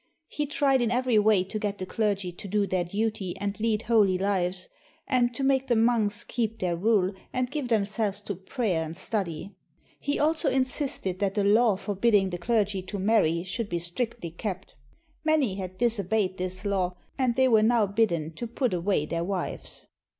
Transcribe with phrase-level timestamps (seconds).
[0.29, 3.83] He tried in every way to get the clergy to do their duty and lead
[3.83, 4.67] holy lives,
[5.05, 9.53] and to make the monks keep their rule and give themselves to prayer and study.
[9.99, 14.73] He also insisted that the law forbidding the clergy to marry should be strictly kept.
[15.23, 19.23] Many had dis obeyed this law, and they were now bidden to put away their
[19.23, 19.85] wives.